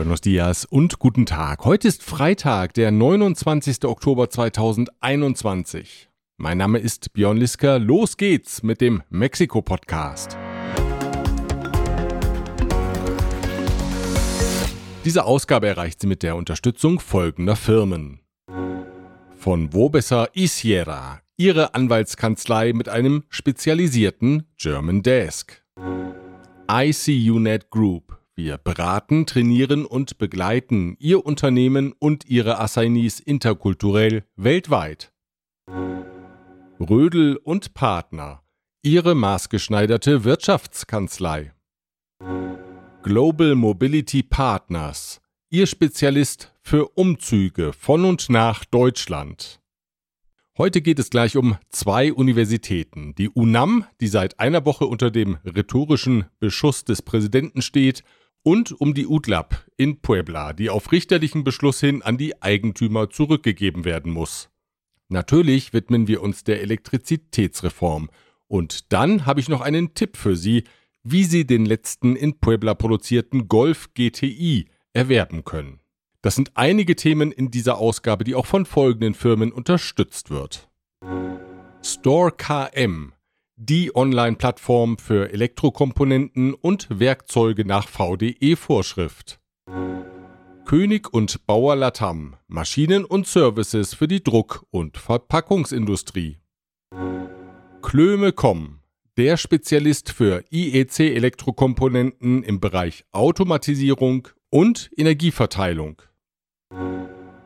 Buenos 0.00 0.22
dias 0.22 0.64
und 0.64 0.98
guten 0.98 1.26
Tag. 1.26 1.66
Heute 1.66 1.86
ist 1.86 2.02
Freitag, 2.02 2.72
der 2.72 2.90
29. 2.90 3.84
Oktober 3.84 4.30
2021. 4.30 6.08
Mein 6.38 6.56
Name 6.56 6.78
ist 6.78 7.12
Björn 7.12 7.36
Liska. 7.36 7.76
Los 7.76 8.16
geht's 8.16 8.62
mit 8.62 8.80
dem 8.80 9.02
Mexiko-Podcast. 9.10 10.38
Diese 15.04 15.26
Ausgabe 15.26 15.68
erreicht 15.68 16.00
sie 16.00 16.06
mit 16.06 16.22
der 16.22 16.34
Unterstützung 16.34 16.98
folgender 16.98 17.56
Firmen. 17.56 18.20
Von 19.36 19.74
Wobesser 19.74 20.30
Isiera, 20.32 21.20
ihre 21.36 21.74
Anwaltskanzlei 21.74 22.72
mit 22.72 22.88
einem 22.88 23.24
spezialisierten 23.28 24.46
German 24.56 25.02
Desk. 25.02 25.62
ICUNet 26.72 27.68
Group. 27.68 28.19
Wir 28.42 28.56
beraten, 28.56 29.26
trainieren 29.26 29.84
und 29.84 30.16
begleiten 30.16 30.96
Ihr 30.98 31.26
Unternehmen 31.26 31.92
und 31.98 32.24
Ihre 32.24 32.58
Assignees 32.58 33.20
interkulturell 33.20 34.24
weltweit. 34.34 35.12
Rödel 36.80 37.36
und 37.36 37.74
Partner. 37.74 38.42
Ihre 38.80 39.14
maßgeschneiderte 39.14 40.24
Wirtschaftskanzlei. 40.24 41.52
Global 43.02 43.56
Mobility 43.56 44.22
Partners, 44.22 45.20
Ihr 45.50 45.66
Spezialist 45.66 46.54
für 46.62 46.88
Umzüge 46.94 47.74
von 47.74 48.06
und 48.06 48.30
nach 48.30 48.64
Deutschland. 48.64 49.60
Heute 50.56 50.80
geht 50.80 50.98
es 50.98 51.10
gleich 51.10 51.36
um 51.36 51.58
zwei 51.68 52.10
Universitäten. 52.10 53.14
Die 53.16 53.28
UNAM, 53.28 53.84
die 54.00 54.08
seit 54.08 54.40
einer 54.40 54.64
Woche 54.64 54.86
unter 54.86 55.10
dem 55.10 55.36
rhetorischen 55.44 56.24
Beschuss 56.38 56.86
des 56.86 57.02
Präsidenten 57.02 57.60
steht, 57.60 58.02
und 58.42 58.72
um 58.72 58.94
die 58.94 59.06
UTLAB 59.06 59.54
in 59.76 60.00
Puebla, 60.00 60.52
die 60.52 60.70
auf 60.70 60.92
richterlichen 60.92 61.44
Beschluss 61.44 61.80
hin 61.80 62.02
an 62.02 62.18
die 62.18 62.42
Eigentümer 62.42 63.10
zurückgegeben 63.10 63.84
werden 63.84 64.12
muss. 64.12 64.50
Natürlich 65.08 65.72
widmen 65.72 66.06
wir 66.06 66.22
uns 66.22 66.44
der 66.44 66.60
Elektrizitätsreform. 66.62 68.10
Und 68.46 68.92
dann 68.92 69.26
habe 69.26 69.40
ich 69.40 69.48
noch 69.48 69.60
einen 69.60 69.94
Tipp 69.94 70.16
für 70.16 70.36
Sie, 70.36 70.64
wie 71.02 71.24
Sie 71.24 71.46
den 71.46 71.66
letzten 71.66 72.16
in 72.16 72.38
Puebla 72.38 72.74
produzierten 72.74 73.48
Golf 73.48 73.92
GTI 73.94 74.68
erwerben 74.92 75.44
können. 75.44 75.80
Das 76.22 76.34
sind 76.34 76.52
einige 76.54 76.96
Themen 76.96 77.32
in 77.32 77.50
dieser 77.50 77.78
Ausgabe, 77.78 78.24
die 78.24 78.34
auch 78.34 78.46
von 78.46 78.66
folgenden 78.66 79.14
Firmen 79.14 79.52
unterstützt 79.52 80.30
wird. 80.30 80.68
Store 81.82 82.30
KM, 82.30 83.12
die 83.62 83.94
Online-Plattform 83.94 84.96
für 84.96 85.30
Elektrokomponenten 85.34 86.54
und 86.54 86.86
Werkzeuge 86.88 87.66
nach 87.66 87.88
VDE-Vorschrift. 87.88 89.38
König 90.64 91.12
und 91.12 91.46
Bauer 91.46 91.76
Latam, 91.76 92.36
Maschinen 92.46 93.04
und 93.04 93.26
Services 93.26 93.92
für 93.92 94.08
die 94.08 94.24
Druck- 94.24 94.64
und 94.70 94.96
Verpackungsindustrie. 94.96 96.38
Klöme.com, 97.82 98.78
der 99.18 99.36
Spezialist 99.36 100.10
für 100.10 100.42
IEC-Elektrokomponenten 100.50 102.42
im 102.42 102.60
Bereich 102.60 103.04
Automatisierung 103.12 104.28
und 104.48 104.90
Energieverteilung. 104.96 106.00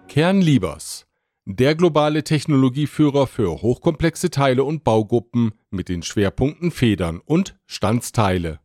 Kernliebers, 0.07 1.09
der 1.47 1.75
globale 1.75 2.25
Technologieführer 2.25 3.27
für 3.27 3.61
hochkomplexe 3.61 4.31
Teile 4.31 4.65
und 4.65 4.83
Baugruppen 4.83 5.53
mit 5.71 5.91
den 5.91 6.03
Schwerpunkten 6.03 6.71
Federn 6.71 7.21
und 7.25 7.59
Standsteile. 7.67 8.61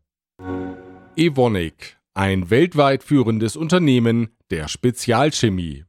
Evonik, 1.15 1.97
ein 2.13 2.49
weltweit 2.49 3.03
führendes 3.03 3.57
Unternehmen 3.57 4.29
der 4.49 4.69
Spezialchemie. 4.69 5.83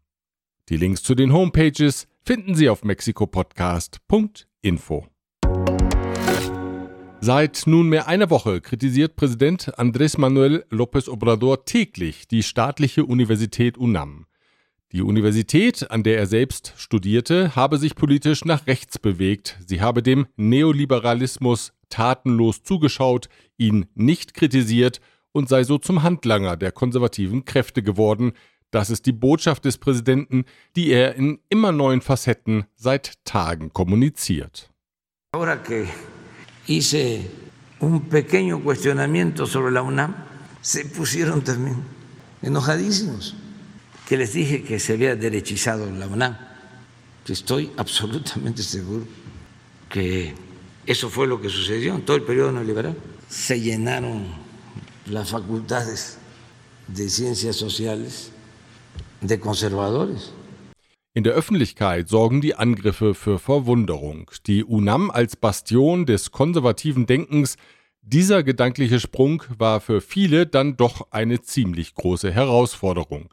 Die 0.68 0.76
Links 0.76 1.02
zu 1.02 1.14
den 1.14 1.32
Homepages 1.32 2.08
finden 2.22 2.54
Sie 2.56 2.68
auf 2.68 2.84
mexikopodcast.info. 2.84 5.06
Seit 7.22 7.66
nunmehr 7.66 8.08
einer 8.08 8.30
Woche 8.30 8.60
kritisiert 8.60 9.14
Präsident 9.14 9.78
Andrés 9.78 10.18
Manuel 10.18 10.64
López 10.70 11.08
Obrador 11.08 11.66
täglich 11.66 12.26
die 12.26 12.42
staatliche 12.42 13.04
Universität 13.04 13.78
UNAM. 13.78 14.26
Die 14.92 15.02
Universität, 15.02 15.88
an 15.92 16.02
der 16.02 16.18
er 16.18 16.26
selbst 16.26 16.72
studierte, 16.76 17.54
habe 17.54 17.78
sich 17.78 17.94
politisch 17.94 18.44
nach 18.44 18.66
rechts 18.66 18.98
bewegt, 18.98 19.56
sie 19.64 19.80
habe 19.80 20.02
dem 20.02 20.26
Neoliberalismus 20.36 21.72
tatenlos 21.90 22.64
zugeschaut, 22.64 23.28
ihn 23.56 23.86
nicht 23.94 24.34
kritisiert 24.34 25.00
und 25.30 25.48
sei 25.48 25.62
so 25.62 25.78
zum 25.78 26.02
Handlanger 26.02 26.56
der 26.56 26.72
konservativen 26.72 27.44
Kräfte 27.44 27.84
geworden. 27.84 28.32
Das 28.72 28.90
ist 28.90 29.06
die 29.06 29.12
Botschaft 29.12 29.64
des 29.64 29.78
Präsidenten, 29.78 30.44
die 30.74 30.90
er 30.90 31.14
in 31.14 31.38
immer 31.48 31.70
neuen 31.70 32.00
Facetten 32.00 32.64
seit 32.74 33.24
Tagen 33.24 33.72
kommuniziert. 33.72 34.70
Ahora 35.32 35.62
que 35.62 35.86
hice 36.66 37.20
un 37.78 38.08
pequeño 38.08 38.60
cuestionamiento 38.60 39.46
sobre 39.46 39.70
la 39.70 39.82
UNAM, 39.82 40.14
se 40.60 40.84
pusieron 40.84 41.44
también 41.44 41.76
enojadísimos, 42.42 43.36
que 44.10 44.16
les 44.16 44.32
dije 44.32 44.64
que 44.64 44.80
se 44.80 44.94
había 44.94 45.14
derechizado 45.14 45.88
la 45.88 46.08
UNAM. 46.08 46.36
Estoy 47.28 47.70
absolutamente 47.76 48.60
seguro 48.60 49.06
que 49.88 50.34
eso 50.84 51.08
fue 51.08 51.28
lo 51.28 51.40
que 51.40 51.48
sucedió 51.48 51.94
en 51.94 52.04
todo 52.04 52.16
el 52.16 52.24
periodo 52.24 52.50
neoliberal. 52.50 52.96
Se 53.28 53.60
llenaron 53.60 54.24
las 55.06 55.30
facultades 55.30 56.18
de 56.88 57.08
ciencias 57.08 57.54
sociales 57.54 58.32
de 59.20 59.38
conservadores. 59.38 60.32
In 61.14 61.22
der 61.22 61.34
Öffentlichkeit 61.34 62.08
sorgen 62.08 62.40
die 62.40 62.56
Angriffe 62.56 63.14
für 63.14 63.38
Verwunderung. 63.38 64.28
Die 64.48 64.64
UNAM 64.64 65.12
als 65.12 65.36
Bastion 65.36 66.04
des 66.04 66.32
konservativen 66.32 67.06
Denkens, 67.06 67.56
dieser 68.02 68.42
gedankliche 68.42 68.98
Sprung 68.98 69.44
war 69.56 69.80
für 69.80 70.00
viele 70.00 70.48
dann 70.48 70.76
doch 70.76 71.12
eine 71.12 71.42
ziemlich 71.42 71.94
große 71.94 72.32
Herausforderung. 72.32 73.30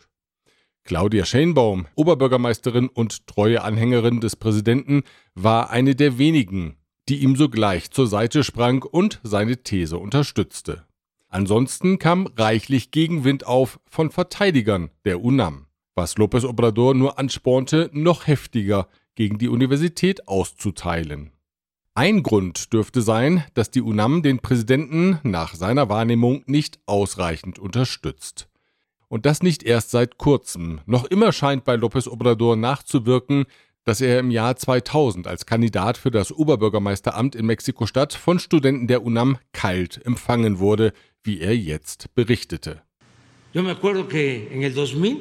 Claudia 0.88 1.24
Schenbaum, 1.26 1.86
Oberbürgermeisterin 1.94 2.90
und 2.90 3.28
treue 3.28 3.62
Anhängerin 3.62 4.20
des 4.20 4.36
Präsidenten, 4.36 5.04
war 5.36 5.70
eine 5.70 5.94
der 5.94 6.18
wenigen, 6.18 6.78
die 7.08 7.18
ihm 7.18 7.36
sogleich 7.36 7.92
zur 7.92 8.08
Seite 8.08 8.44
sprang 8.44 8.82
und 8.82 9.20
seine 9.22 9.62
These 9.62 10.00
unterstützte. 10.00 10.88
Ansonsten 11.30 12.00
kam 12.00 12.26
reichlich 12.36 12.90
Gegenwind 12.90 13.46
auf 13.46 13.80
von 13.86 14.10
Verteidigern 14.10 14.90
der 15.06 15.22
UNAM 15.22 15.68
was 15.98 16.16
López 16.16 16.46
Obrador 16.46 16.94
nur 16.94 17.20
anspornte, 17.20 17.90
noch 17.92 18.28
heftiger 18.28 18.88
gegen 19.16 19.40
die 19.40 19.50
Universität 19.50 20.28
auszuteilen. 20.28 21.32
Ein 21.96 22.22
Grund 22.22 22.72
dürfte 22.72 23.02
sein, 23.02 23.44
dass 23.56 23.72
die 23.72 23.82
UNAM 23.82 24.22
den 24.22 24.38
Präsidenten 24.38 25.20
nach 25.24 25.56
seiner 25.56 25.90
Wahrnehmung 25.90 26.44
nicht 26.46 26.80
ausreichend 26.86 27.58
unterstützt. 27.58 28.48
Und 29.10 29.26
das 29.26 29.42
nicht 29.42 29.64
erst 29.64 29.92
seit 29.92 30.18
kurzem. 30.18 30.82
Noch 30.86 31.06
immer 31.06 31.32
scheint 31.32 31.64
bei 31.64 31.76
López 31.76 32.10
Obrador 32.10 32.58
nachzuwirken, 32.58 33.46
dass 33.86 34.02
er 34.02 34.20
im 34.20 34.32
Jahr 34.32 34.58
2000 34.58 35.28
als 35.28 35.46
Kandidat 35.46 35.98
für 35.98 36.12
das 36.12 36.34
Oberbürgermeisteramt 36.34 37.36
in 37.36 37.46
Mexiko-Stadt 37.46 38.14
von 38.14 38.38
Studenten 38.38 38.88
der 38.88 39.02
UNAM 39.04 39.38
kalt 39.54 40.06
empfangen 40.06 40.60
wurde, 40.60 40.92
wie 41.24 41.40
er 41.40 41.56
jetzt 41.56 42.14
berichtete. 42.14 42.82
Yo 43.54 43.64
me 43.64 43.72
acuerdo 43.72 44.10
que 44.10 44.50
en 44.52 44.62
el 44.62 44.74
2000 44.74 45.20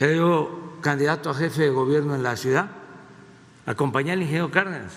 era 0.00 0.12
yo 0.12 0.74
candidato 0.80 1.30
a 1.30 1.34
jefe 1.34 1.62
de 1.62 1.70
gobierno 1.70 2.16
en 2.16 2.24
la 2.24 2.36
ciudad, 2.36 2.68
acompañé 3.64 4.10
al 4.10 4.22
ingeniero 4.22 4.50
Cárdenas 4.50 4.92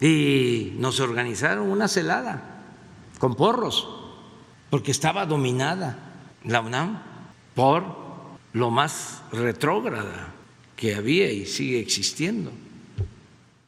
y 0.00 0.74
nos 0.78 1.00
organizaron 1.00 1.68
una 1.68 1.88
celada 1.88 2.62
con 3.18 3.34
porros, 3.34 3.88
porque 4.70 4.92
estaba 4.92 5.26
dominada 5.26 5.98
la 6.44 6.60
UNAM 6.60 7.13
por 7.54 7.84
lo 8.52 8.70
más 8.70 9.22
retrógrada 9.32 10.32
que 10.76 10.94
había 10.94 11.30
y 11.30 11.46
sigue 11.46 11.80
existiendo. 11.80 12.50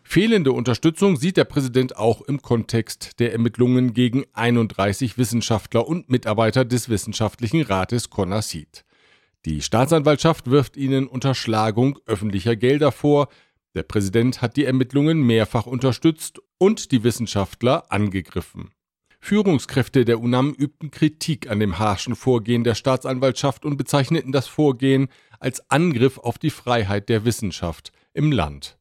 Fehlende 0.02 0.52
Unterstützung 0.52 1.16
sieht 1.16 1.36
der 1.36 1.44
Präsident 1.44 1.96
auch 1.96 2.22
im 2.22 2.40
Kontext 2.40 3.18
der 3.18 3.32
Ermittlungen 3.32 3.92
gegen 3.92 4.24
31 4.34 5.18
Wissenschaftler 5.18 5.86
und 5.86 6.08
Mitarbeiter 6.08 6.64
des 6.64 6.88
Wissenschaftlichen 6.88 7.62
Rates 7.62 8.08
CONACYT. 8.08 8.84
Die 9.44 9.62
Staatsanwaltschaft 9.62 10.48
wirft 10.48 10.76
ihnen 10.76 11.08
Unterschlagung 11.08 11.98
öffentlicher 12.06 12.54
Gelder 12.56 12.92
vor. 12.92 13.28
Der 13.74 13.82
Präsident 13.82 14.42
hat 14.42 14.56
die 14.56 14.64
Ermittlungen 14.64 15.22
mehrfach 15.22 15.66
unterstützt 15.66 16.40
und 16.58 16.92
die 16.92 17.02
Wissenschaftler 17.02 17.90
angegriffen. 17.90 18.70
Führungskräfte 19.26 20.04
der 20.04 20.20
UNAM 20.20 20.52
übten 20.52 20.92
Kritik 20.92 21.50
an 21.50 21.58
dem 21.58 21.80
harschen 21.80 22.14
Vorgehen 22.14 22.62
der 22.62 22.76
Staatsanwaltschaft 22.76 23.64
und 23.64 23.76
bezeichneten 23.76 24.30
das 24.30 24.46
Vorgehen 24.46 25.08
als 25.40 25.68
Angriff 25.68 26.18
auf 26.18 26.38
die 26.38 26.50
Freiheit 26.50 27.08
der 27.08 27.24
Wissenschaft 27.24 27.90
im 28.14 28.30
Land. 28.30 28.78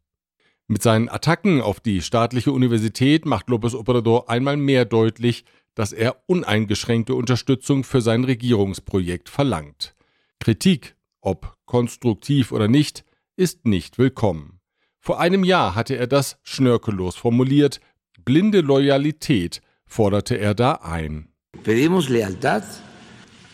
Mit 0.67 0.83
seinen 0.83 1.09
Attacken 1.09 1.61
auf 1.61 1.79
die 1.79 2.03
staatliche 2.03 2.51
Universität 2.51 3.25
macht 3.25 3.47
López 3.47 3.73
Obrador 3.73 4.29
einmal 4.29 4.55
mehr 4.55 4.85
deutlich, 4.85 5.45
dass 5.73 5.93
er 5.93 6.15
uneingeschränkte 6.27 7.15
Unterstützung 7.15 7.83
für 7.83 8.01
sein 8.01 8.23
Regierungsprojekt 8.23 9.29
verlangt. 9.29 9.95
Kritik, 10.39 10.95
ob 11.21 11.57
konstruktiv 11.65 12.51
oder 12.51 12.67
nicht, 12.67 13.03
ist 13.35 13.65
nicht 13.65 13.97
willkommen. 13.97 14.59
Vor 14.99 15.19
einem 15.19 15.43
Jahr 15.43 15.73
hatte 15.73 15.95
er 15.95 16.05
das 16.05 16.37
schnörkellos 16.43 17.15
formuliert, 17.15 17.79
blinde 18.23 18.61
Loyalität 18.61 19.61
forderte 19.87 20.35
er 20.35 20.53
da 20.53 20.73
ein. 20.73 21.29
Pedimos 21.63 22.09
lealtad 22.09 22.63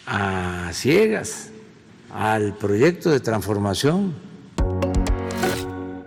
a 0.06 0.72
ciegas 0.74 1.50
al 2.14 2.54
proyecto 2.54 3.10
de 3.10 3.20
transformación. 3.20 4.16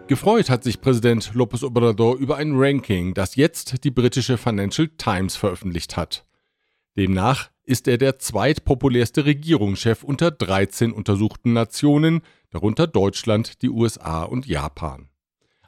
Gefreut 0.06 0.50
hat 0.50 0.64
sich 0.64 0.82
Präsident 0.82 1.32
López 1.34 1.64
Obrador 1.64 2.16
über 2.16 2.36
ein 2.36 2.52
Ranking, 2.54 3.14
das 3.14 3.36
jetzt 3.36 3.84
die 3.84 3.90
britische 3.90 4.36
Financial 4.36 4.88
Times 4.98 5.36
veröffentlicht 5.36 5.96
hat. 5.96 6.26
Demnach 6.96 7.50
ist 7.64 7.88
er 7.88 7.96
der 7.96 8.18
zweitpopulärste 8.18 9.24
Regierungschef 9.24 10.04
unter 10.04 10.30
13 10.30 10.92
untersuchten 10.92 11.54
Nationen, 11.54 12.20
darunter 12.50 12.86
Deutschland, 12.86 13.62
die 13.62 13.70
USA 13.70 14.24
und 14.24 14.46
Japan. 14.46 15.08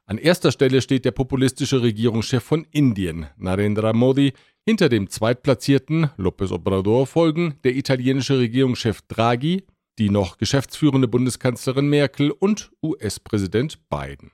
An 0.08 0.18
erster 0.18 0.52
Stelle 0.52 0.82
steht 0.82 1.04
der 1.04 1.10
populistische 1.10 1.82
Regierungschef 1.82 2.42
von 2.42 2.64
Indien, 2.70 3.26
Narendra 3.36 3.92
Modi, 3.92 4.34
hinter 4.64 4.88
dem 4.88 5.10
zweitplatzierten 5.10 6.10
López 6.16 6.52
Obrador 6.52 7.08
folgen 7.08 7.58
der 7.64 7.74
italienische 7.74 8.38
Regierungschef 8.38 9.02
Draghi, 9.08 9.64
die 9.98 10.10
noch 10.10 10.38
geschäftsführende 10.38 11.08
Bundeskanzlerin 11.08 11.88
Merkel 11.88 12.30
und 12.30 12.70
US-Präsident 12.84 13.80
Biden. 13.88 14.30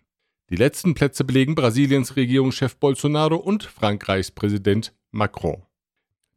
Die 0.50 0.56
letzten 0.56 0.92
Plätze 0.92 1.24
belegen 1.24 1.54
Brasiliens 1.54 2.16
Regierungschef 2.16 2.76
Bolsonaro 2.76 3.36
und 3.36 3.62
Frankreichs 3.64 4.30
Präsident 4.30 4.92
Macron. 5.10 5.62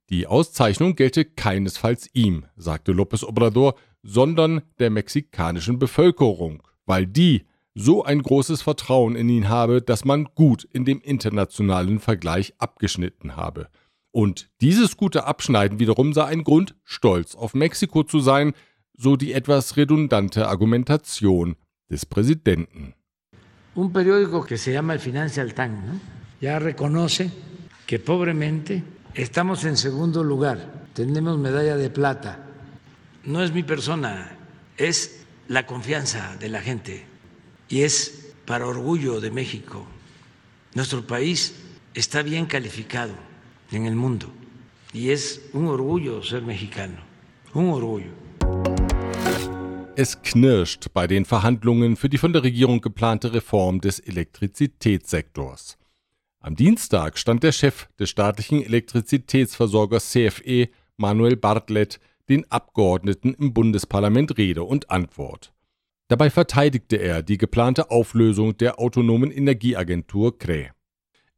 Die 0.10 0.28
Auszeichnung 0.28 0.96
gelte 0.96 1.26
keinesfalls 1.26 2.10
ihm, 2.14 2.46
sagte 2.56 2.94
López 2.94 3.26
Obrador, 3.26 3.76
sondern 4.02 4.62
der 4.80 4.92
mexikanischen 4.92 5.78
Bevölkerung, 5.78 6.64
weil 6.86 7.06
die 7.06 7.44
so 7.75 8.04
ein 8.04 8.22
großes 8.22 8.62
Vertrauen 8.62 9.16
in 9.16 9.27
ihn 9.27 9.50
habe, 9.50 9.81
dass 9.81 10.06
man 10.06 10.30
gut 10.33 10.63
in 10.63 10.86
dem 10.86 11.01
internationalen 11.01 12.00
Vergleich 12.00 12.54
abgeschnitten 12.57 13.36
habe. 13.36 13.68
Und 14.12 14.50
dieses 14.62 14.95
gute 14.95 15.25
Abschneiden 15.25 15.77
wiederum 15.77 16.13
sei 16.13 16.24
ein 16.24 16.45
Grund, 16.45 16.75
stolz 16.86 17.36
auf 17.36 17.54
Mexiko 17.54 18.04
zu 18.04 18.22
sein, 18.22 18.54
so 18.98 19.18
die 19.18 19.33
etwas 19.33 19.75
redundante 19.75 20.48
Argumentation 20.48 21.57
des 21.89 22.06
Präsidenten. 22.06 22.94
Un 23.75 23.92
periódico 23.92 24.45
que 24.45 24.57
se 24.57 24.72
llama 24.72 24.94
el 24.94 25.00
Financial 25.00 25.54
Times 25.54 25.83
¿no? 25.86 26.00
ya 26.39 26.60
reconoce 26.60 27.30
que 27.86 28.00
pobremente 28.00 28.83
estamos 29.13 29.66
en 29.66 29.75
segundo 29.75 30.24
lugar, 30.24 30.88
tenemos 30.94 31.38
medalla 31.38 31.75
de 31.75 31.89
plata. 31.89 32.39
No 33.25 33.44
es 33.44 33.51
mi 33.51 33.63
persona, 33.63 34.31
es 34.77 35.25
la 35.50 35.66
confianza 35.66 36.38
de 36.39 36.48
la 36.48 36.62
gente 36.62 37.15
y 37.70 37.82
es 37.82 38.34
para 38.46 38.68
orgullo 38.68 39.20
de 39.20 39.32
México. 39.32 39.86
Nuestro 40.74 41.06
país 41.06 41.56
está 41.94 42.22
bien 42.22 42.46
calificado 42.46 43.14
en 43.72 43.86
el 43.86 43.96
mundo. 43.96 44.28
Y 44.94 45.10
es 45.10 45.42
un 45.54 45.68
orgullo 45.68 46.24
ser 46.24 46.42
mexicano, 46.42 46.98
un 47.54 47.70
orgullo. 47.70 48.12
Es 49.98 50.22
knirscht 50.22 50.94
bei 50.94 51.08
den 51.08 51.24
Verhandlungen 51.24 51.96
für 51.96 52.10
die 52.10 52.18
von 52.18 52.34
der 52.34 52.44
Regierung 52.44 52.82
geplante 52.82 53.34
Reform 53.34 53.80
des 53.80 54.00
Elektrizitätssektors. 54.00 55.78
Am 56.42 56.56
Dienstag 56.56 57.18
stand 57.18 57.44
der 57.44 57.54
Chef 57.54 57.88
des 57.98 58.10
staatlichen 58.10 58.62
Elektrizitätsversorgers 58.62 60.12
CFE, 60.12 60.70
Manuel 60.98 61.38
Bartlett, 61.38 62.00
den 62.28 62.50
Abgeordneten 62.52 63.34
im 63.36 63.54
Bundesparlament 63.54 64.38
Rede 64.38 64.64
und 64.64 64.92
Antwort. 64.92 65.55
Dabei 66.07 66.30
verteidigte 66.30 66.98
er 66.98 67.24
die 67.24 67.38
geplante 67.38 67.90
Auflösung 67.90 68.56
der 68.57 68.80
autonomen 68.80 69.31
Energieagentur 69.31 70.38
CRE. 70.38 70.69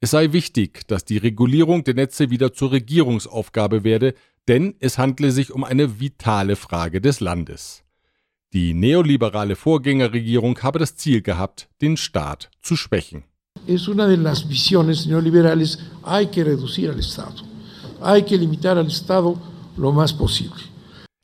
Es 0.02 0.12
sei 0.12 0.34
wichtig, 0.34 0.88
dass 0.88 1.06
die 1.06 1.18
Regulierung 1.18 1.84
der 1.86 1.94
Netze 1.94 2.30
wieder 2.30 2.54
zur 2.54 2.72
Regierungsaufgabe 2.72 3.84
werde, 3.84 4.14
denn 4.48 4.76
es 4.80 4.98
handle 4.98 5.32
sich 5.32 5.52
um 5.52 5.64
eine 5.64 6.00
vitale 6.00 6.56
Frage 6.56 7.00
des 7.02 7.20
Landes. 7.22 7.84
Die 8.54 8.74
neoliberale 8.74 9.56
Vorgängerregierung 9.56 10.60
habe 10.60 10.80
das 10.80 10.96
Ziel 10.96 11.22
gehabt, 11.22 11.70
den 11.82 11.98
Staat 11.98 12.50
zu 12.62 12.76
schwächen. 12.76 13.24
Es 13.66 13.88
una 13.88 14.08
de 14.08 14.18
las 14.18 14.48
visiones 14.48 15.06
neoliberales, 15.06 15.80
hay 16.04 16.28
que 16.28 16.44
reducir 16.44 16.90
al 16.90 17.00
Estado. 17.00 17.44
Hay 18.02 18.24
que 18.24 18.38
limitar 18.38 18.78
al 18.78 18.88
Estado 18.88 19.38
lo 19.78 19.92
más 19.92 20.14
posible. 20.14 20.62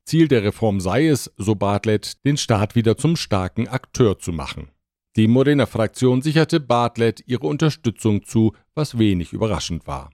Ziel 0.06 0.28
der 0.28 0.44
Reform 0.44 0.80
sei 0.80 1.08
es, 1.08 1.32
so 1.38 1.56
Bartlett, 1.56 2.26
den 2.26 2.38
Staat 2.38 2.76
wieder 2.76 2.98
zum 2.98 3.16
starken 3.16 3.68
Akteur 3.68 4.20
zu 4.20 4.32
machen. 4.32 4.70
Die 5.16 5.28
Morena-Fraktion 5.28 6.22
sicherte 6.22 6.60
Bartlett 6.60 7.24
ihre 7.28 7.46
Unterstützung 7.46 8.24
zu, 8.24 8.54
was 8.74 8.98
wenig 8.98 9.32
überraschend 9.32 9.86
war. 9.86 10.10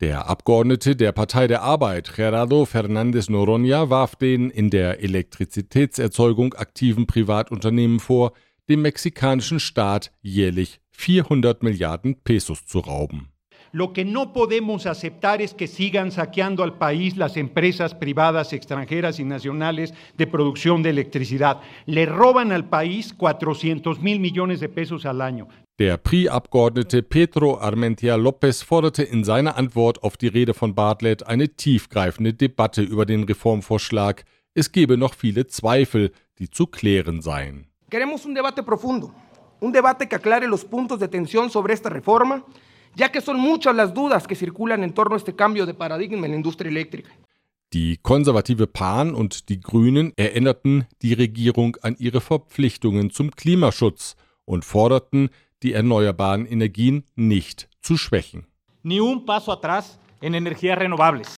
Der 0.00 0.28
Abgeordnete 0.28 0.96
der 0.96 1.12
Partei 1.12 1.46
der 1.46 1.62
Arbeit, 1.62 2.14
Gerardo 2.16 2.64
Fernández 2.64 3.30
Noronha, 3.30 3.90
warf 3.90 4.16
den 4.16 4.50
in 4.50 4.70
der 4.70 5.02
Elektrizitätserzeugung 5.02 6.54
aktiven 6.54 7.06
Privatunternehmen 7.06 8.00
vor, 8.00 8.32
dem 8.68 8.82
mexikanischen 8.82 9.60
Staat 9.60 10.10
jährlich 10.22 10.80
400 10.90 11.62
Milliarden 11.62 12.22
Pesos 12.22 12.66
zu 12.66 12.80
rauben. 12.80 13.33
Lo 13.74 13.92
que 13.92 14.04
no 14.04 14.32
podemos 14.32 14.86
aceptar 14.86 15.42
es 15.42 15.52
que 15.52 15.66
sigan 15.66 16.12
saqueando 16.12 16.62
al 16.62 16.78
país 16.78 17.16
las 17.16 17.36
empresas 17.36 17.92
privadas 17.92 18.52
extranjeras 18.52 19.18
y 19.18 19.24
nacionales 19.24 19.92
de 20.16 20.28
producción 20.28 20.84
de 20.84 20.90
electricidad. 20.90 21.60
Le 21.84 22.06
roban 22.06 22.52
al 22.52 22.68
país 22.68 23.12
400 23.12 24.00
mil 24.00 24.20
millones 24.20 24.60
de 24.60 24.68
pesos 24.68 25.04
al 25.06 25.20
año. 25.20 25.48
Der 25.76 25.98
PRI-Abgeordnete 25.98 27.02
Pedro 27.02 27.60
Armentia 27.60 28.16
López 28.16 28.62
forderte 28.62 29.02
in 29.02 29.24
seiner 29.24 29.56
Antwort 29.56 30.04
auf 30.04 30.16
die 30.16 30.28
Rede 30.28 30.54
von 30.54 30.76
Bartlett 30.76 31.26
eine 31.26 31.48
tiefgreifende 31.48 32.32
Debatte 32.32 32.80
über 32.80 33.04
den 33.04 33.24
Reformvorschlag. 33.24 34.24
Es 34.54 34.70
gebe 34.70 34.96
noch 34.96 35.14
viele 35.14 35.48
Zweifel, 35.48 36.12
die 36.38 36.48
zu 36.48 36.68
klären 36.68 37.22
seien. 37.22 37.66
Queremos 37.90 38.24
un 38.24 38.34
debate 38.36 38.62
profundo, 38.62 39.12
un 39.60 39.72
debate 39.72 40.06
que 40.06 40.14
aclare 40.14 40.46
los 40.46 40.64
puntos 40.64 41.00
de 41.00 41.08
tensión 41.08 41.50
sobre 41.50 41.74
esta 41.74 41.88
reforma 41.88 42.44
ya 42.96 43.10
que 43.10 43.20
son 43.20 43.38
muchas 43.38 43.74
las 43.74 43.92
dudas 43.94 44.26
que 44.26 44.34
circulan 44.34 44.84
en 44.84 44.92
torno 44.92 45.14
a 45.14 45.18
este 45.18 45.34
cambio 45.34 45.66
de 45.66 45.74
paradigma 45.74 46.26
en 46.26 46.32
la 46.32 46.36
industria 46.36 46.70
eléctrica. 46.70 47.10
Die 47.72 47.96
konservative 47.96 48.68
PAN 48.68 49.14
und 49.14 49.48
die 49.48 49.58
Grünen 49.60 50.12
erinnerten 50.16 50.86
die 51.02 51.12
Regierung 51.12 51.76
an 51.82 51.96
ihre 51.98 52.20
Verpflichtungen 52.20 53.10
zum 53.10 53.32
Klimaschutz 53.32 54.14
und 54.44 54.64
forderten, 54.64 55.30
die 55.62 55.72
erneuerbaren 55.72 56.46
Energien 56.46 57.04
nicht 57.16 57.68
zu 57.80 57.96
schwächen. 57.96 58.46
Ni 58.82 59.00
un 59.00 59.24
paso 59.24 59.50
atrás 59.50 59.98
en 60.20 60.34
energías 60.34 60.78
renovables. 60.78 61.34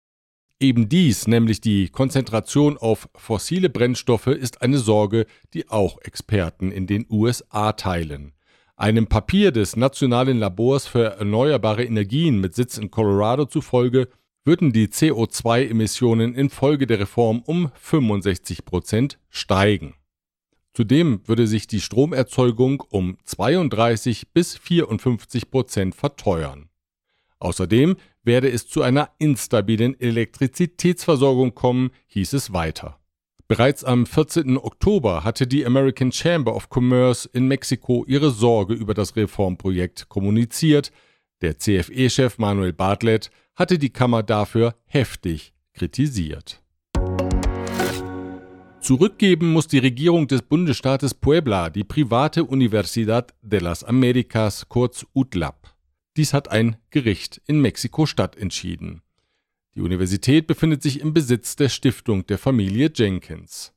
Eben 0.59 0.89
dies, 0.89 1.27
nämlich 1.27 1.61
die 1.61 1.89
Konzentration 1.89 2.77
auf 2.77 3.09
fossile 3.15 3.69
Brennstoffe, 3.69 4.27
ist 4.27 4.61
eine 4.61 4.77
Sorge, 4.77 5.25
die 5.53 5.69
auch 5.69 5.99
Experten 6.01 6.71
in 6.71 6.87
den 6.87 7.05
USA 7.09 7.73
teilen. 7.73 8.33
Einem 8.77 9.07
Papier 9.07 9.53
des 9.53 9.77
Nationalen 9.77 10.37
Labors 10.37 10.85
für 10.85 11.17
erneuerbare 11.17 11.85
Energien 11.85 12.41
mit 12.41 12.55
Sitz 12.55 12.77
in 12.77 12.91
Colorado 12.91 13.45
zufolge 13.45 14.09
würden 14.43 14.73
die 14.73 14.89
CO2-Emissionen 14.89 16.35
infolge 16.35 16.85
der 16.85 16.99
Reform 16.99 17.41
um 17.45 17.71
65 17.75 18.65
Prozent 18.65 19.17
steigen. 19.29 19.95
Zudem 20.73 21.21
würde 21.25 21.47
sich 21.47 21.67
die 21.67 21.79
Stromerzeugung 21.79 22.83
um 22.89 23.17
32 23.23 24.33
bis 24.33 24.57
54 24.57 25.49
Prozent 25.49 25.95
verteuern. 25.95 26.67
Außerdem 27.39 27.95
werde 28.23 28.51
es 28.51 28.67
zu 28.67 28.81
einer 28.81 29.09
instabilen 29.19 29.97
Elektrizitätsversorgung 29.97 31.55
kommen, 31.55 31.91
hieß 32.07 32.33
es 32.33 32.51
weiter. 32.51 32.99
Bereits 33.47 33.83
am 33.83 34.07
14. 34.07 34.57
Oktober 34.57 35.23
hatte 35.23 35.45
die 35.45 35.67
American 35.67 36.11
Chamber 36.11 36.55
of 36.55 36.69
Commerce 36.71 37.29
in 37.31 37.47
Mexiko 37.47 38.03
ihre 38.07 38.31
Sorge 38.31 38.73
über 38.73 38.95
das 38.95 39.15
Reformprojekt 39.15 40.09
kommuniziert. 40.09 40.91
Der 41.41 41.59
CFE-Chef 41.59 42.39
Manuel 42.39 42.73
Bartlett 42.73 43.29
hatte 43.55 43.77
die 43.77 43.91
Kammer 43.91 44.23
dafür 44.23 44.73
heftig 44.87 45.53
kritisiert. 45.73 46.63
Zurückgeben 48.79 49.51
muss 49.53 49.67
die 49.67 49.79
Regierung 49.79 50.27
des 50.27 50.41
Bundesstaates 50.41 51.13
Puebla 51.13 51.69
die 51.69 51.83
private 51.83 52.45
Universidad 52.45 53.35
de 53.43 53.59
las 53.59 53.83
Americas, 53.83 54.69
kurz 54.69 55.05
UTLAP. 55.13 55.71
Dies 56.17 56.33
hat 56.33 56.49
ein 56.49 56.77
Gericht 56.89 57.41
in 57.45 57.61
Mexiko-Stadt 57.61 58.37
entschieden. 58.37 59.01
Die 59.75 59.81
Universität 59.81 60.47
befindet 60.47 60.81
sich 60.81 61.01
im 61.01 61.13
Besitz 61.13 61.57
der 61.57 61.67
Stiftung 61.67 62.25
der 62.27 62.37
Familie 62.37 62.89
Jenkins. 62.95 63.73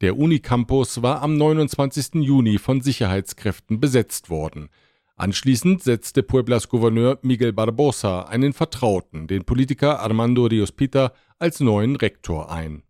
Der 0.00 0.18
Unicampus 0.18 1.02
war 1.02 1.22
am 1.22 1.36
29. 1.36 2.16
Juni 2.16 2.58
von 2.58 2.80
Sicherheitskräften 2.80 3.78
besetzt 3.78 4.28
worden. 4.28 4.68
Anschließend 5.14 5.84
setzte 5.84 6.24
Pueblas 6.24 6.68
Gouverneur 6.68 7.20
Miguel 7.22 7.52
Barbosa 7.52 8.22
einen 8.22 8.52
Vertrauten, 8.52 9.28
den 9.28 9.44
Politiker 9.44 10.00
Armando 10.00 10.46
Rios 10.46 10.72
Pita, 10.72 11.12
als 11.38 11.60
neuen 11.60 11.94
Rektor 11.94 12.50
ein. 12.50 12.82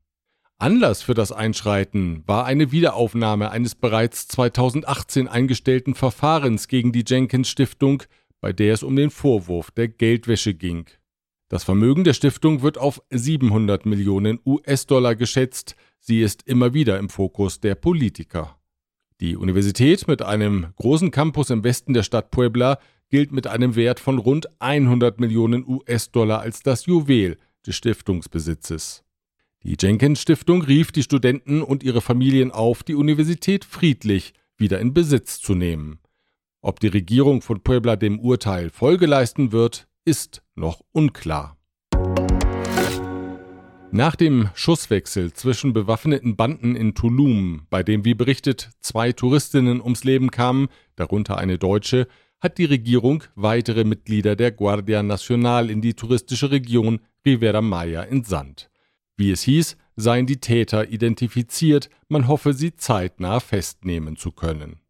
Anlass 0.59 1.03
für 1.03 1.13
das 1.13 1.33
Einschreiten 1.33 2.25
war 2.27 2.47
eine 2.47 2.73
Wiederaufnahme 2.73 3.51
eines 3.51 3.75
bereits 3.75 4.29
2018 4.29 5.29
eingestellten 5.29 5.95
Verfahrens 5.95 6.69
gegen 6.69 6.91
die 6.91 7.05
Jenkins 7.07 7.51
Stiftung, 7.51 8.03
bei 8.41 8.55
der 8.55 8.73
es 8.73 8.83
um 8.83 8.97
den 8.97 9.11
Vorwurf 9.11 9.71
der 9.71 9.89
Geldwäsche 9.89 10.55
ging. 10.55 10.87
Das 11.49 11.63
Vermögen 11.63 12.03
der 12.03 12.13
Stiftung 12.13 12.63
wird 12.63 12.77
auf 12.77 13.01
700 13.11 13.87
Millionen 13.87 14.41
US-Dollar 14.45 15.15
geschätzt, 15.15 15.77
sie 16.01 16.21
ist 16.21 16.43
immer 16.47 16.75
wieder 16.75 16.99
im 16.99 17.09
Fokus 17.09 17.61
der 17.61 17.77
Politiker. 17.77 18.59
Die 19.21 19.37
Universität 19.37 20.09
mit 20.09 20.23
einem 20.23 20.75
großen 20.77 21.13
Campus 21.13 21.51
im 21.51 21.63
Westen 21.63 21.95
der 21.95 22.03
Stadt 22.03 22.33
Puebla 22.33 22.79
gilt 23.11 23.31
mit 23.31 23.47
einem 23.47 23.77
Wert 23.77 24.01
von 24.01 24.19
rund 24.19 24.49
100 24.61 25.21
Millionen 25.21 25.65
US-Dollar 25.67 26.41
als 26.41 26.63
das 26.63 26.87
Juwel 26.87 27.39
des 27.65 27.77
Stiftungsbesitzes. 27.77 29.05
Die 29.63 29.77
Jenkins 29.81 30.21
Stiftung 30.21 30.63
rief 30.63 30.93
die 30.93 31.03
Studenten 31.03 31.63
und 31.63 31.83
ihre 31.83 32.01
Familien 32.01 32.51
auf, 32.51 32.83
die 32.83 32.95
Universität 32.95 33.65
friedlich 33.65 34.35
wieder 34.57 34.81
in 34.81 34.93
Besitz 34.93 35.39
zu 35.39 35.55
nehmen. 35.55 36.01
Ob 36.61 36.81
die 36.81 36.89
Regierung 36.89 37.41
von 37.41 37.61
Puebla 37.63 37.95
dem 37.97 38.19
Urteil 38.19 38.71
Folge 38.71 39.07
leisten 39.07 39.53
wird, 39.53 39.87
ist 40.07 40.43
noch 40.55 40.81
unklar. 40.93 41.59
Nach 43.91 44.17
dem 44.17 44.51
Schusswechsel 44.55 45.33
zwischen 45.33 45.73
bewaffneten 45.73 46.37
Banden 46.37 46.77
in 46.77 46.95
Tulum, 46.95 47.67
bei 47.71 47.83
dem 47.83 48.05
wie 48.05 48.15
berichtet 48.15 48.71
zwei 48.81 49.13
Touristinnen 49.13 49.81
ums 49.81 50.05
Leben 50.05 50.31
kamen, 50.31 50.69
darunter 50.95 51.39
eine 51.39 51.59
Deutsche, 51.59 52.07
hat 52.41 52.59
die 52.59 52.67
Regierung 52.67 53.25
weitere 53.35 53.85
Mitglieder 53.85 54.37
der 54.37 54.53
Guardia 54.53 55.03
Nacional 55.03 55.71
in 55.71 55.81
die 55.81 55.95
touristische 55.95 56.51
Region 56.51 57.01
Rivera 57.25 57.61
Maya 57.61 58.03
entsandt. 58.03 58.71
Wie 59.17 59.31
es 59.31 59.43
hieß, 59.43 59.77
seien 59.97 60.27
die 60.27 60.41
Täter 60.41 60.89
identifiziert, 60.91 61.91
man 62.09 62.29
hoffe, 62.29 62.53
sie 62.53 62.77
zeitnah 62.77 63.41
festnehmen 63.41 64.17
zu 64.17 64.31
können. 64.31 64.81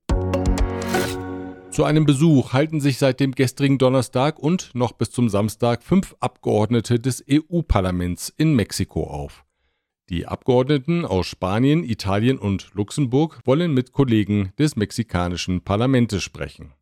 Zu 1.76 1.85
einem 1.85 2.06
Besuch 2.06 2.54
halten 2.54 2.80
sich 2.80 2.97
seit 2.97 3.21
dem 3.21 3.33
gestrigen 3.33 3.76
Donnerstag 3.76 4.38
und 4.38 4.75
noch 4.75 4.92
bis 4.92 5.11
zum 5.11 5.28
Samstag 5.28 5.83
fünf 5.83 6.16
Abgeordnete 6.21 6.99
des 6.99 7.23
EU-Parlaments 7.30 8.33
in 8.35 8.54
Mexiko 8.54 9.04
auf. 9.04 9.45
Die 10.09 10.25
Abgeordneten 10.26 11.04
aus 11.04 11.26
Spanien, 11.26 11.85
Italien 11.85 12.38
und 12.38 12.71
Luxemburg 12.73 13.40
wollen 13.45 13.75
mit 13.75 13.92
Kollegen 13.92 14.54
des 14.59 14.76
mexikanischen 14.76 15.64
Parlaments 15.64 16.23
sprechen. 16.23 16.73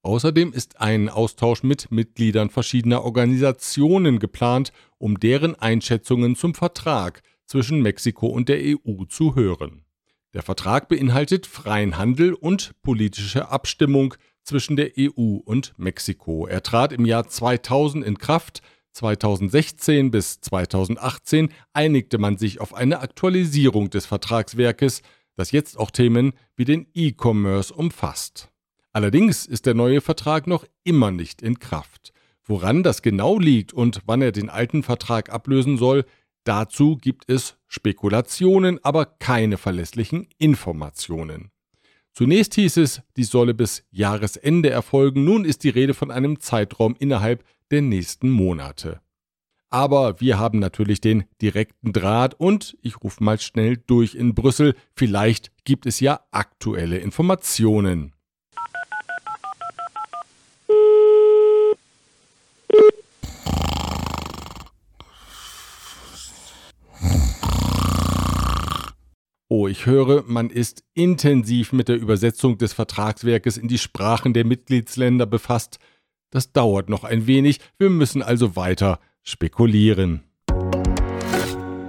Außerdem 0.00 0.54
ist 0.54 0.80
ein 0.80 1.10
Austausch 1.10 1.62
mit 1.62 1.90
Mitgliedern 1.90 2.48
verschiedener 2.48 3.04
Organisationen 3.04 4.18
geplant, 4.18 4.72
um 4.96 5.20
deren 5.20 5.56
Einschätzungen 5.56 6.36
zum 6.36 6.54
Vertrag 6.54 7.20
zwischen 7.44 7.82
Mexiko 7.82 8.28
und 8.28 8.48
der 8.48 8.60
EU 8.62 9.04
zu 9.10 9.34
hören. 9.34 9.84
Der 10.32 10.42
Vertrag 10.42 10.88
beinhaltet 10.88 11.46
freien 11.46 11.98
Handel 11.98 12.32
und 12.32 12.80
politische 12.82 13.48
Abstimmung 13.50 14.14
zwischen 14.48 14.76
der 14.76 14.92
EU 14.98 15.36
und 15.44 15.74
Mexiko. 15.76 16.46
Er 16.46 16.62
trat 16.62 16.92
im 16.92 17.04
Jahr 17.04 17.28
2000 17.28 18.04
in 18.04 18.18
Kraft. 18.18 18.62
2016 18.92 20.10
bis 20.10 20.40
2018 20.40 21.50
einigte 21.72 22.18
man 22.18 22.36
sich 22.38 22.60
auf 22.60 22.74
eine 22.74 23.00
Aktualisierung 23.00 23.90
des 23.90 24.06
Vertragswerkes, 24.06 25.02
das 25.36 25.52
jetzt 25.52 25.78
auch 25.78 25.90
Themen 25.90 26.32
wie 26.56 26.64
den 26.64 26.86
E-Commerce 26.94 27.72
umfasst. 27.72 28.48
Allerdings 28.92 29.46
ist 29.46 29.66
der 29.66 29.74
neue 29.74 30.00
Vertrag 30.00 30.46
noch 30.46 30.64
immer 30.82 31.10
nicht 31.10 31.42
in 31.42 31.58
Kraft. 31.58 32.12
Woran 32.42 32.82
das 32.82 33.02
genau 33.02 33.38
liegt 33.38 33.74
und 33.74 34.00
wann 34.06 34.22
er 34.22 34.32
den 34.32 34.48
alten 34.48 34.82
Vertrag 34.82 35.30
ablösen 35.30 35.76
soll, 35.76 36.06
dazu 36.44 36.96
gibt 36.96 37.30
es 37.30 37.58
Spekulationen, 37.68 38.82
aber 38.82 39.04
keine 39.04 39.58
verlässlichen 39.58 40.26
Informationen. 40.38 41.50
Zunächst 42.18 42.56
hieß 42.56 42.78
es, 42.78 43.00
dies 43.16 43.30
solle 43.30 43.54
bis 43.54 43.84
Jahresende 43.92 44.70
erfolgen, 44.70 45.22
nun 45.22 45.44
ist 45.44 45.62
die 45.62 45.68
Rede 45.68 45.94
von 45.94 46.10
einem 46.10 46.40
Zeitraum 46.40 46.96
innerhalb 46.98 47.44
der 47.70 47.80
nächsten 47.80 48.28
Monate. 48.28 49.00
Aber 49.70 50.20
wir 50.20 50.36
haben 50.36 50.58
natürlich 50.58 51.00
den 51.00 51.26
direkten 51.40 51.92
Draht 51.92 52.34
und 52.34 52.76
ich 52.82 53.04
rufe 53.04 53.22
mal 53.22 53.38
schnell 53.38 53.76
durch 53.76 54.16
in 54.16 54.34
Brüssel, 54.34 54.74
vielleicht 54.96 55.52
gibt 55.62 55.86
es 55.86 56.00
ja 56.00 56.18
aktuelle 56.32 56.98
Informationen. 56.98 58.16
Oh, 69.50 69.66
ich 69.66 69.86
höre, 69.86 70.24
man 70.26 70.50
ist 70.50 70.84
intensiv 70.92 71.72
mit 71.72 71.88
der 71.88 71.96
Übersetzung 71.96 72.58
des 72.58 72.74
Vertragswerkes 72.74 73.56
in 73.56 73.66
die 73.66 73.78
Sprachen 73.78 74.34
der 74.34 74.44
Mitgliedsländer 74.44 75.24
befasst. 75.24 75.78
Das 76.28 76.52
dauert 76.52 76.90
noch 76.90 77.02
ein 77.02 77.26
wenig, 77.26 77.58
wir 77.78 77.88
müssen 77.88 78.20
also 78.20 78.56
weiter 78.56 79.00
spekulieren. 79.22 80.22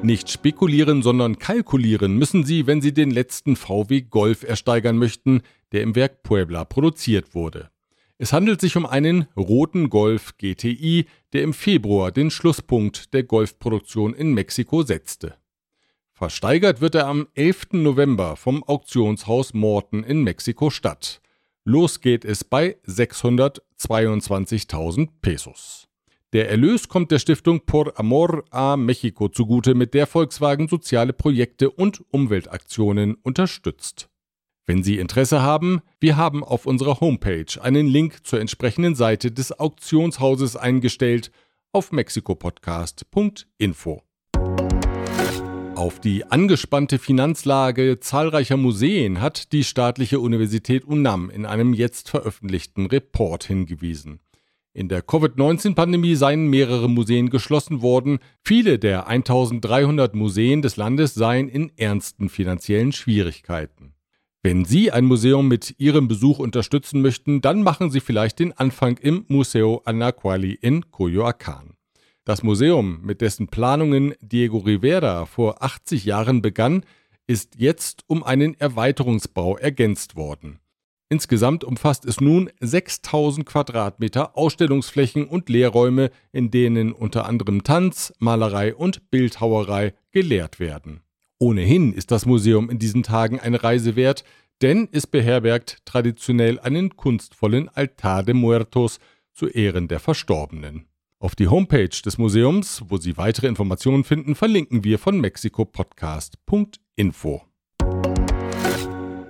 Nicht 0.01 0.29
spekulieren, 0.29 1.03
sondern 1.03 1.37
kalkulieren 1.37 2.15
müssen 2.15 2.45
Sie, 2.45 2.65
wenn 2.65 2.79
Sie 2.79 2.93
den 2.93 3.11
letzten 3.11 3.57
VW 3.57 4.03
Golf 4.03 4.43
ersteigern 4.43 4.97
möchten, 4.97 5.41
der 5.73 5.81
im 5.81 5.95
Werk 5.95 6.23
Puebla 6.23 6.63
produziert 6.63 7.35
wurde. 7.35 7.71
Es 8.17 8.31
handelt 8.31 8.61
sich 8.61 8.77
um 8.77 8.85
einen 8.85 9.27
roten 9.35 9.89
Golf 9.89 10.37
GTI, 10.37 11.07
der 11.33 11.43
im 11.43 11.53
Februar 11.53 12.13
den 12.13 12.31
Schlusspunkt 12.31 13.13
der 13.13 13.23
Golfproduktion 13.23 14.13
in 14.13 14.33
Mexiko 14.33 14.83
setzte. 14.83 15.35
Versteigert 16.19 16.81
wird 16.81 16.93
er 16.95 17.07
am 17.07 17.27
11. 17.35 17.67
November 17.71 18.35
vom 18.35 18.61
Auktionshaus 18.65 19.53
Morton 19.53 20.03
in 20.03 20.21
Mexiko-Stadt. 20.21 21.21
Los 21.63 22.01
geht 22.01 22.25
es 22.25 22.43
bei 22.43 22.75
622.000 22.85 25.07
Pesos. 25.21 25.87
Der 26.33 26.49
Erlös 26.49 26.89
kommt 26.89 27.11
der 27.11 27.19
Stiftung 27.19 27.65
Por 27.65 27.97
Amor 27.97 28.43
a 28.51 28.75
Mexico 28.75 29.29
zugute, 29.29 29.75
mit 29.75 29.93
der 29.93 30.07
Volkswagen 30.07 30.67
soziale 30.67 31.13
Projekte 31.13 31.71
und 31.71 32.03
Umweltaktionen 32.11 33.15
unterstützt. 33.15 34.09
Wenn 34.65 34.83
Sie 34.83 34.97
Interesse 34.97 35.41
haben, 35.41 35.79
wir 36.01 36.17
haben 36.17 36.43
auf 36.43 36.65
unserer 36.65 36.99
Homepage 36.99 37.61
einen 37.61 37.87
Link 37.87 38.27
zur 38.27 38.41
entsprechenden 38.41 38.95
Seite 38.95 39.31
des 39.31 39.57
Auktionshauses 39.57 40.57
eingestellt 40.57 41.31
auf 41.71 41.93
mexikopodcast.info. 41.93 44.03
Auf 45.79 46.01
die 46.01 46.25
angespannte 46.29 46.99
Finanzlage 46.99 48.01
zahlreicher 48.01 48.57
Museen 48.57 49.21
hat 49.21 49.53
die 49.53 49.63
staatliche 49.63 50.19
Universität 50.19 50.83
UNAM 50.83 51.29
in 51.29 51.45
einem 51.45 51.73
jetzt 51.73 52.09
veröffentlichten 52.09 52.87
Report 52.87 53.45
hingewiesen. 53.45 54.19
In 54.73 54.89
der 54.89 55.01
Covid-19-Pandemie 55.01 56.15
seien 56.15 56.49
mehrere 56.49 56.89
Museen 56.89 57.29
geschlossen 57.29 57.81
worden. 57.81 58.19
Viele 58.43 58.77
der 58.77 59.07
1300 59.07 60.15
Museen 60.15 60.61
des 60.61 60.75
Landes 60.75 61.13
seien 61.13 61.47
in 61.47 61.71
ernsten 61.77 62.27
finanziellen 62.27 62.91
Schwierigkeiten. 62.91 63.93
Wenn 64.43 64.65
Sie 64.65 64.91
ein 64.91 65.05
Museum 65.05 65.47
mit 65.47 65.75
Ihrem 65.77 66.09
Besuch 66.09 66.39
unterstützen 66.39 67.01
möchten, 67.01 67.39
dann 67.39 67.63
machen 67.63 67.89
Sie 67.89 68.01
vielleicht 68.01 68.39
den 68.39 68.51
Anfang 68.51 68.97
im 68.97 69.23
Museo 69.29 69.81
Anaquali 69.85 70.55
in 70.59 70.91
Coyoacán. 70.91 71.78
Das 72.29 72.43
Museum, 72.43 72.99
mit 73.01 73.21
dessen 73.21 73.47
Planungen 73.47 74.13
Diego 74.21 74.59
Rivera 74.59 75.25
vor 75.25 75.63
80 75.63 76.05
Jahren 76.05 76.43
begann, 76.43 76.83
ist 77.25 77.55
jetzt 77.57 78.03
um 78.05 78.21
einen 78.21 78.53
Erweiterungsbau 78.53 79.57
ergänzt 79.57 80.15
worden. 80.15 80.59
Insgesamt 81.09 81.63
umfasst 81.63 82.05
es 82.05 82.21
nun 82.21 82.51
6000 82.59 83.47
Quadratmeter 83.47 84.37
Ausstellungsflächen 84.37 85.25
und 85.25 85.49
Lehrräume, 85.49 86.11
in 86.31 86.51
denen 86.51 86.91
unter 86.91 87.25
anderem 87.25 87.63
Tanz, 87.63 88.13
Malerei 88.19 88.75
und 88.75 89.09
Bildhauerei 89.09 89.95
gelehrt 90.11 90.59
werden. 90.59 91.01
Ohnehin 91.39 91.93
ist 91.93 92.11
das 92.11 92.27
Museum 92.27 92.69
in 92.69 92.77
diesen 92.77 93.01
Tagen 93.01 93.39
eine 93.39 93.63
Reise 93.63 93.95
wert, 93.95 94.23
denn 94.61 94.87
es 94.91 95.07
beherbergt 95.07 95.79
traditionell 95.83 96.59
einen 96.59 96.95
kunstvollen 96.95 97.69
Altar 97.69 98.21
de 98.21 98.35
Muertos 98.35 98.99
zu 99.33 99.47
Ehren 99.47 99.87
der 99.87 99.99
Verstorbenen. 99.99 100.88
Auf 101.21 101.35
die 101.35 101.49
Homepage 101.49 101.89
des 101.89 102.17
Museums, 102.17 102.81
wo 102.87 102.95
Sie 102.95 103.17
weitere 103.17 103.47
Informationen 103.47 104.05
finden, 104.05 104.35
verlinken 104.35 104.85
wir 104.85 104.99
von 104.99 105.19
mexikopodcast.info. 105.19 107.41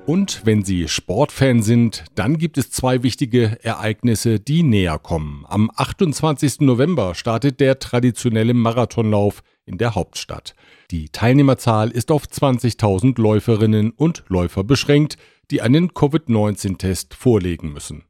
Und 0.05 0.41
wenn 0.45 0.63
Sie 0.63 0.87
Sportfan 0.87 1.63
sind, 1.63 2.05
dann 2.13 2.37
gibt 2.37 2.59
es 2.59 2.69
zwei 2.69 3.01
wichtige 3.01 3.57
Ereignisse, 3.63 4.39
die 4.39 4.61
näher 4.61 4.99
kommen. 4.99 5.45
Am 5.47 5.71
28. 5.75 6.59
November 6.59 7.15
startet 7.15 7.59
der 7.59 7.79
traditionelle 7.79 8.53
Marathonlauf 8.53 9.41
in 9.65 9.79
der 9.79 9.95
Hauptstadt. 9.95 10.53
Die 10.91 11.09
Teilnehmerzahl 11.09 11.89
ist 11.89 12.11
auf 12.11 12.25
20.000 12.25 13.19
Läuferinnen 13.19 13.89
und 13.89 14.25
Läufer 14.27 14.63
beschränkt, 14.63 15.17
die 15.49 15.63
einen 15.63 15.95
Covid-19-Test 15.95 17.15
vorlegen 17.15 17.73
müssen. 17.73 18.03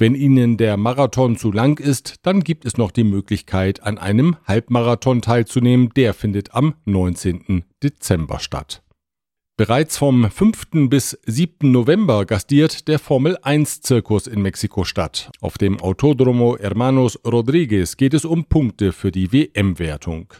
Wenn 0.00 0.14
Ihnen 0.14 0.56
der 0.56 0.76
Marathon 0.76 1.36
zu 1.36 1.50
lang 1.50 1.80
ist, 1.80 2.14
dann 2.22 2.44
gibt 2.44 2.64
es 2.64 2.76
noch 2.76 2.92
die 2.92 3.02
Möglichkeit, 3.02 3.82
an 3.82 3.98
einem 3.98 4.36
Halbmarathon 4.46 5.22
teilzunehmen. 5.22 5.90
Der 5.96 6.14
findet 6.14 6.54
am 6.54 6.74
19. 6.84 7.64
Dezember 7.82 8.38
statt. 8.38 8.84
Bereits 9.56 9.98
vom 9.98 10.30
5. 10.30 10.88
bis 10.88 11.18
7. 11.26 11.72
November 11.72 12.26
gastiert 12.26 12.86
der 12.86 13.00
Formel 13.00 13.38
1 13.42 13.80
Zirkus 13.80 14.28
in 14.28 14.40
Mexiko-Stadt. 14.40 15.32
Auf 15.40 15.58
dem 15.58 15.80
Autódromo 15.80 16.56
Hermanos 16.56 17.18
Rodriguez 17.26 17.96
geht 17.96 18.14
es 18.14 18.24
um 18.24 18.44
Punkte 18.44 18.92
für 18.92 19.10
die 19.10 19.32
WM-Wertung. 19.32 20.32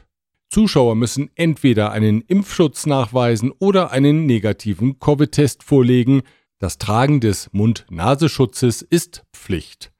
Zuschauer 0.50 0.94
müssen 0.94 1.30
entweder 1.34 1.90
einen 1.90 2.20
Impfschutz 2.22 2.86
nachweisen 2.86 3.52
oder 3.58 3.90
einen 3.90 4.24
negativen 4.26 5.00
Covid-Test 5.00 5.64
vorlegen. 5.64 6.22
Das 6.60 6.76
Tragen 6.76 7.20
des 7.20 7.50
Mund-Nasenschutzes 7.52 8.82
ist 8.82 9.24
Pflicht. 9.32 9.92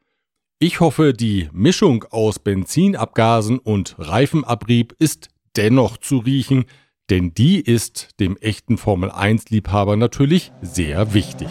Ich 0.59 0.81
hoffe, 0.81 1.13
die 1.13 1.49
Mischung 1.53 2.05
aus 2.11 2.41
Benzinabgasen 2.41 3.61
und 3.61 3.95
Reifenabrieb 3.97 4.93
ist 4.99 5.29
dennoch 5.57 5.99
zu 5.99 6.19
riechen, 6.19 6.65
denn 7.11 7.33
die 7.33 7.61
ist 7.61 8.19
dem 8.19 8.37
echten 8.39 8.77
Formel 8.77 9.13
1-Liebhaber 9.13 9.95
natürlich 9.95 10.51
sehr 10.61 11.15
wichtig. 11.15 11.47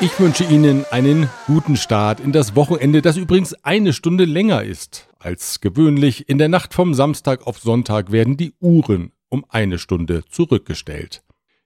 Ich 0.00 0.18
wünsche 0.18 0.44
Ihnen 0.44 0.86
einen 0.90 1.28
guten 1.46 1.76
Start 1.76 2.20
in 2.20 2.32
das 2.32 2.56
Wochenende, 2.56 3.02
das 3.02 3.18
übrigens 3.18 3.52
eine 3.62 3.92
Stunde 3.92 4.24
länger 4.24 4.62
ist 4.62 5.10
als 5.18 5.60
gewöhnlich. 5.60 6.30
In 6.30 6.38
der 6.38 6.48
Nacht 6.48 6.72
vom 6.72 6.94
Samstag 6.94 7.46
auf 7.46 7.58
Sonntag 7.58 8.10
werden 8.10 8.38
die 8.38 8.54
Uhren 8.58 9.12
um 9.30 9.46
eine 9.48 9.78
Stunde 9.78 10.24
zurückgestellt. 10.28 11.22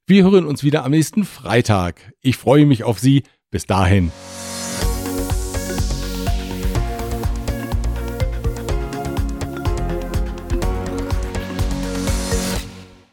Wir 0.06 0.22
hören 0.22 0.46
uns 0.46 0.62
wieder 0.62 0.84
am 0.84 0.92
nächsten 0.92 1.24
Freitag. 1.24 2.12
Ich 2.20 2.36
freue 2.36 2.66
mich 2.66 2.84
auf 2.84 3.00
Sie. 3.00 3.24
Bis 3.50 3.66
dahin. 3.66 4.12